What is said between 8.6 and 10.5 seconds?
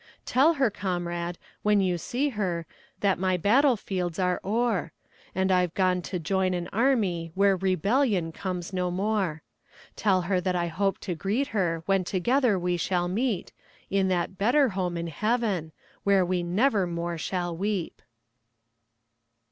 no more; Tell her